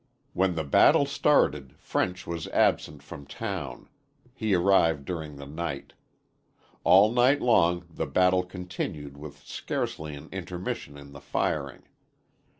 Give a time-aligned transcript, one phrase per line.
[0.33, 3.87] When the battle started French was absent from town.
[4.33, 5.93] He arrived during the night.
[6.83, 11.83] All night long the battle continued with scarcely an intermission in the firing.